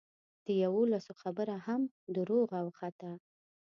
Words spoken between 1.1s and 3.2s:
خبره هم دروغه وخته.